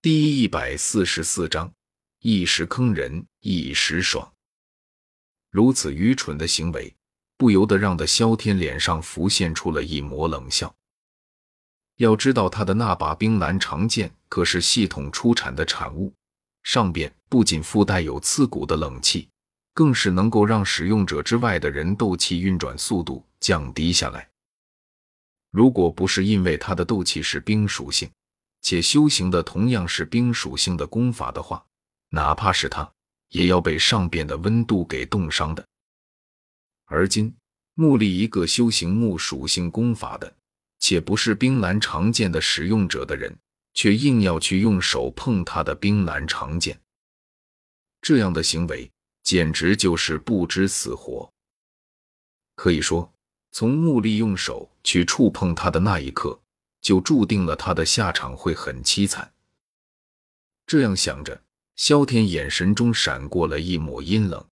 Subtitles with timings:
[0.00, 1.72] 第一百四十四章，
[2.20, 4.32] 一时坑人一时爽。
[5.50, 6.94] 如此愚蠢的行为，
[7.36, 10.72] 不由得让的萧天脸上浮现出了一抹冷笑。
[11.96, 16.14] 要知道，他的那把冰蓝长剑可是系统出产的产物，
[16.62, 19.28] 上边不仅附带有刺骨的冷气，
[19.74, 24.30] 更是能够让使用者之外的人斗气运转速度降低下来。
[25.50, 28.08] 如果不是因为他的斗气是冰属性，
[28.60, 31.64] 且修行的同样是冰属性的功法的话，
[32.10, 32.90] 哪怕是他，
[33.28, 35.66] 也要被上边的温度给冻伤的。
[36.86, 37.34] 而今
[37.74, 40.34] 木力一个修行木属性功法的，
[40.78, 43.36] 且不是冰蓝长剑的使用者的人，
[43.74, 46.80] 却硬要去用手碰他的冰蓝长剑，
[48.00, 48.90] 这样的行为
[49.22, 51.30] 简直就是不知死活。
[52.54, 53.12] 可以说。
[53.50, 56.38] 从木力用手去触碰他的那一刻，
[56.88, 59.30] 就注定了他的下场会很凄惨。
[60.66, 61.38] 这样想着，
[61.76, 64.42] 萧天眼神中闪过了一抹阴冷。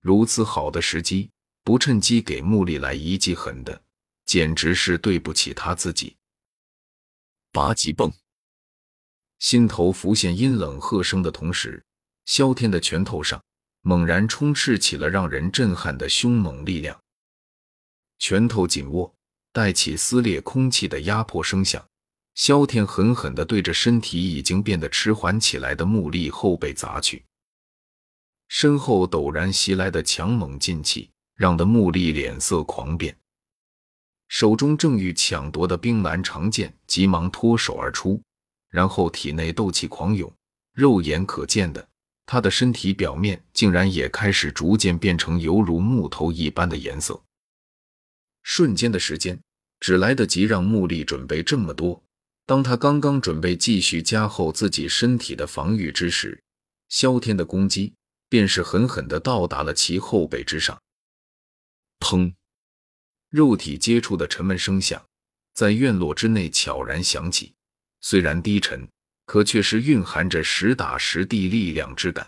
[0.00, 1.28] 如此好的时机，
[1.64, 3.82] 不趁机给木立来一记狠的，
[4.26, 6.16] 简直是对不起他自己。
[7.50, 8.12] 八级蹦，
[9.40, 11.84] 心头浮现阴冷喝声的同时，
[12.26, 13.42] 萧天的拳头上
[13.80, 17.02] 猛然充斥起了让人震撼的凶猛力量。
[18.20, 19.17] 拳头紧握，
[19.52, 21.84] 带起撕裂空气的压迫声响。
[22.34, 27.24] 萧天狠狠地对着身体已经变得迟缓起来的木立后背砸去。
[28.46, 33.16] 身后陡然袭来的强猛劲气，让的木立脸色狂变，
[34.28, 38.22] 手中正欲抢夺的冰蓝长剑急忙脱手而出，
[38.70, 40.32] 然后体内斗气狂涌，
[40.72, 41.86] 肉眼可见的，
[42.24, 47.20] 他的身体表面竟然也开始逐渐变成犹如木头一般的颜色。
[48.42, 49.40] 瞬间的时间，
[49.80, 52.02] 只来得及让木立准备这么多。
[52.46, 56.42] 当他刚刚准备继续加厚自己身体的防御之时，
[56.88, 57.92] 萧天的攻击
[58.28, 60.80] 便是狠狠地到达了其后背之上。
[62.00, 62.32] 砰！
[63.28, 65.04] 肉体接触的沉闷声响
[65.52, 67.54] 在院落之内悄然响起，
[68.00, 68.88] 虽然低沉，
[69.26, 72.26] 可却是蕴含着实打实地力量之感。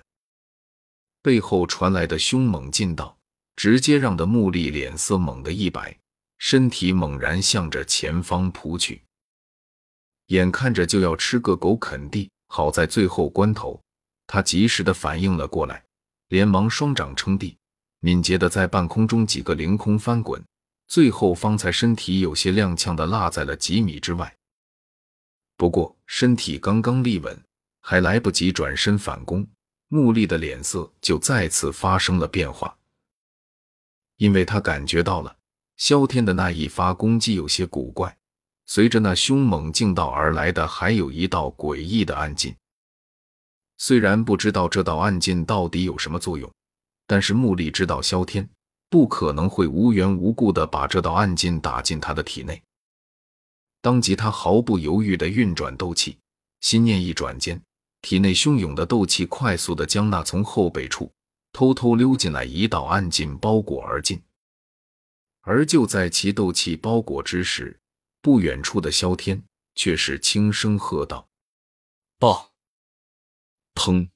[1.22, 3.16] 背后传来的凶猛劲道，
[3.60, 5.94] 直接让的木立脸色猛地一白。
[6.38, 9.02] 身体猛然向着前方扑去，
[10.28, 12.30] 眼看着就要吃个狗啃地。
[12.46, 13.78] 好在最后关头，
[14.26, 15.84] 他及时的反应了过来，
[16.28, 17.54] 连忙双掌撑地，
[17.98, 20.42] 敏捷的在半空中几个凌空翻滚，
[20.88, 24.34] 最后方才身体有些踉跄的落在了几米之外。
[25.58, 27.38] 不过身体刚刚立稳，
[27.82, 29.46] 还来不及转身反攻，
[29.88, 32.74] 木立的脸色就再次发生了变化，
[34.20, 35.34] 因为他感觉到了。
[35.78, 38.14] 萧天的那一发攻击有些古怪，
[38.66, 42.54] 随着那凶猛劲道而来的，还有一道诡异的暗劲。
[43.78, 46.52] 虽然不知道这道暗劲到底有什么作用，
[47.06, 48.46] 但是木力知道萧天
[48.90, 52.62] 不可能会无缘无故的把这道暗劲打进他的体内。
[53.80, 56.18] 当即，他毫不犹豫的运转斗气，
[56.60, 57.58] 心念一转间，
[58.02, 61.10] 体内汹涌的斗气快速的将那从后背处
[61.60, 64.22] 偷偷溜进来一道暗劲包裹而进。
[65.42, 67.78] 而就在其斗气包裹之时，
[68.22, 69.44] 不远处的萧天
[69.74, 71.28] 却是轻声喝道
[72.18, 72.54] ：“爆！”
[73.76, 74.08] 砰！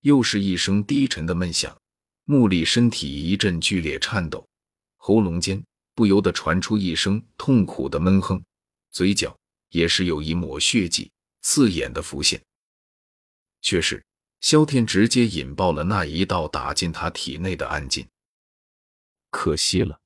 [0.00, 1.80] 又是一声低沉的闷响，
[2.24, 4.48] 木立身体一阵剧烈颤抖，
[4.96, 8.44] 喉咙间不由得传出一声痛苦的闷哼，
[8.90, 9.38] 嘴角
[9.68, 11.08] 也是有一抹血迹
[11.42, 12.42] 刺眼的浮现，
[13.62, 14.04] 却是
[14.40, 18.06] 萧天直接引爆了那一道打进他体内的暗劲。
[19.30, 19.98] 可惜了。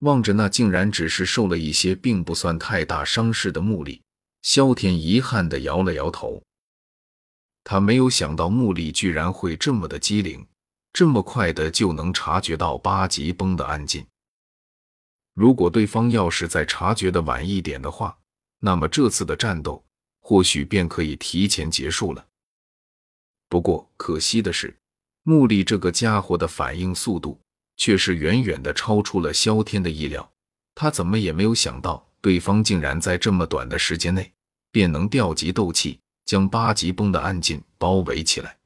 [0.00, 4.02] 望着那竟然只是受了一些，并不算太大伤势的木力，
[4.42, 6.42] 萧天遗憾的摇了摇头。
[7.62, 10.44] 他没有想到木力居然会这么的机灵，
[10.92, 14.04] 这么快的就能察觉到八级崩的暗劲。
[15.34, 18.18] 如果对方要是再察觉的晚一点的话，
[18.58, 19.84] 那么这次的战斗
[20.20, 22.26] 或许便可以提前结束了。
[23.52, 24.74] 不过可惜的是，
[25.24, 27.38] 木力这个家伙的反应速度。
[27.76, 30.30] 却是远远的超出了萧天的意料，
[30.74, 34.32] 他怎么也没有想到，对方竟然在这么短的时间内
[34.70, 38.56] 便能调集斗气，将八级崩的暗劲包围起来。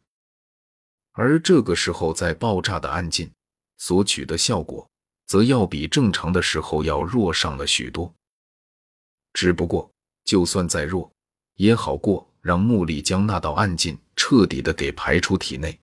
[1.13, 3.29] 而这个时候，在爆炸的暗劲
[3.79, 4.87] 所取的效果，
[5.27, 8.15] 则要比正常的时候要弱上了许多。
[9.33, 9.91] 只不过，
[10.25, 11.11] 就算再弱，
[11.57, 15.79] 也好过让木力将那道暗劲彻底的给排出体内。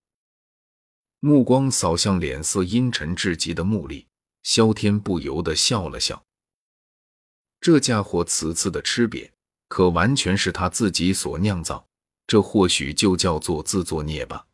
[1.19, 4.06] 目光扫向脸色阴沉至极的穆力，
[4.41, 6.21] 萧天不由得笑了笑。
[7.62, 9.31] 这家伙此次的吃瘪，
[9.69, 11.88] 可完全是他自己所酿造，
[12.27, 14.45] 这或许就叫做自作孽吧。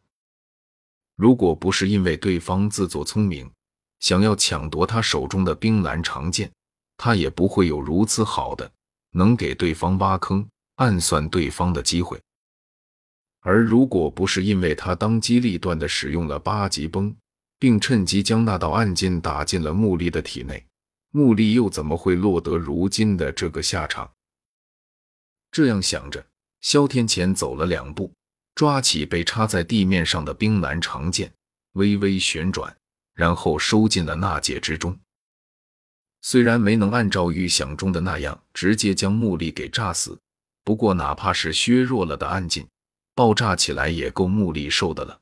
[1.15, 3.51] 如果不是因为对方自作聪明，
[3.99, 6.51] 想要抢夺他手中的冰蓝长剑，
[6.97, 8.71] 他也不会有如此好的
[9.11, 12.21] 能给对方挖坑、暗算对方的机会。
[13.41, 17.15] 而如果不是因为他当机立断的使用了八级崩，
[17.57, 20.65] 并趁机将那道暗劲打进了穆丽的体内，
[21.11, 24.11] 穆丽又怎么会落得如今的这个下场？
[25.51, 26.25] 这样想着，
[26.61, 28.11] 萧天前走了两步，
[28.55, 31.31] 抓起被插在地面上的冰蓝长剑，
[31.73, 32.75] 微微旋转，
[33.15, 34.97] 然后收进了纳戒之中。
[36.21, 40.19] 虽然没能按照预想中的那样直接将穆丽给炸死，
[40.65, 42.67] 不过哪怕是削弱了的暗劲，
[43.19, 45.19] 爆炸起来也够穆丽受的了。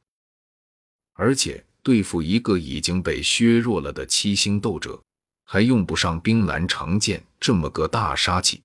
[1.14, 5.02] 而且对付一个已经被削弱了的七星斗者，
[5.44, 8.62] 还用不上冰蓝长剑这么个大杀器。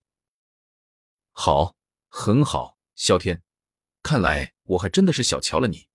[1.31, 1.75] 好，
[2.11, 3.41] 很好，萧天，
[4.03, 5.87] 看来我还真的是小瞧了你。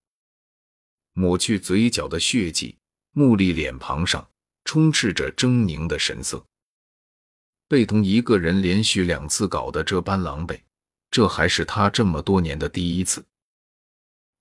[1.14, 2.80] 抹去嘴角的血迹，
[3.12, 4.28] 穆丽脸庞上
[4.66, 6.44] 充斥着狰狞的神色。
[7.68, 10.60] 被同一个人连续两次搞得这般狼狈，
[11.10, 13.26] 这还是他这么多年的第一次。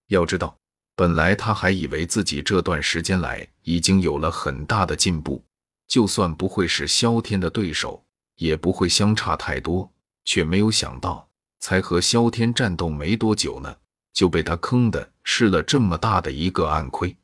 [0.09, 0.57] 要知道，
[0.95, 5.45] 本来他还以为自己这段时间来已经有了很大的进步，
[5.87, 8.05] 就算不会是萧天的对手，
[8.37, 9.91] 也不会相差太多。
[10.29, 11.29] 却没有想到，
[11.61, 13.77] 才和萧天战斗没多久呢，
[14.12, 17.17] 就被他坑的吃了这么大的一个暗亏。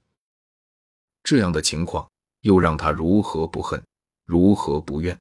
[1.25, 2.09] 这样的情况
[2.43, 3.83] 又让他如何不恨，
[4.25, 5.19] 如何不怨？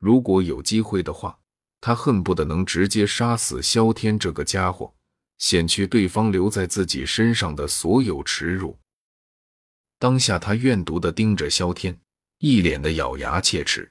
[0.00, 1.38] 如果有机会的话，
[1.80, 4.92] 他恨不得能直接杀死萧天这个家伙，
[5.38, 8.78] 显去对方留在自己身上的所有耻辱。
[9.98, 11.98] 当下他怨毒的盯着萧天，
[12.38, 13.90] 一脸的咬牙切齿。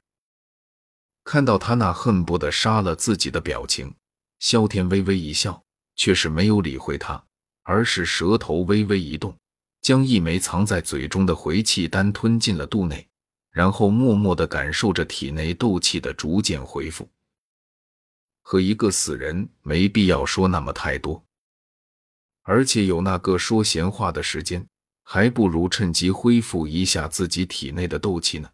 [1.24, 3.94] 看到他那恨不得杀了自己的表情，
[4.38, 5.62] 萧天微微一笑，
[5.96, 7.22] 却是没有理会他，
[7.62, 9.36] 而是舌头微微一动，
[9.82, 13.06] 将一枚藏在嘴中的回气丹吞进了肚内，
[13.50, 17.06] 然后默默的感受着体内斗气的逐渐恢复。
[18.50, 21.22] 和一个死人没必要说那么太多，
[22.44, 24.66] 而且有那个说闲话的时间，
[25.04, 28.48] 还不如趁机恢复一下自己体内的斗气呢。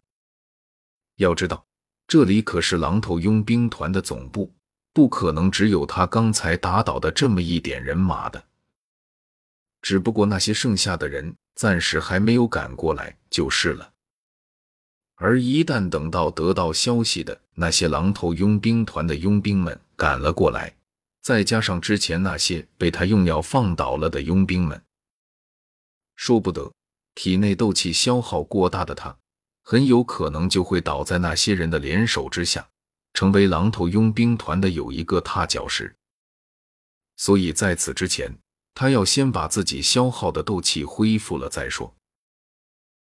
[1.15, 1.65] 要知道。
[2.07, 4.53] 这里可是狼头佣兵团的总部，
[4.91, 8.45] 不可能只有他刚才打倒的这么一点人马的。
[9.81, 13.93] 只不过那些剩下的人暂时还没有赶过来就是了。
[15.15, 20.75] 而一旦等到得到消息的那些狼头佣兵团的佣兵们赶了过来，
[21.21, 24.81] 再加上之前那些被他用药放倒了的佣兵们，
[26.15, 26.71] 说不得
[27.15, 29.17] 体内斗气消耗过大的他。
[29.67, 32.67] 很有可能就会倒在那些人的联手之下，
[33.13, 35.95] 成为狼头佣兵团的有一个踏脚石。
[37.17, 38.37] 所以在此之前，
[38.75, 41.95] 他要先把自己消耗的斗气恢复了再说。